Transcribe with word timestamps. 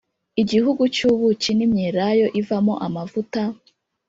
igihugu 0.41 0.83
cy’ubuki 0.95 1.51
n’imyelayo 1.57 2.27
ivamo 2.41 2.73
amavuta, 2.85 3.41